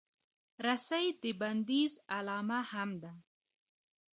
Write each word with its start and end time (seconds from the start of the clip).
رسۍ 0.65 1.05
د 1.21 1.23
بندیز 1.39 1.93
علامه 2.17 2.59
هم 2.71 2.89
ده. 3.01 3.11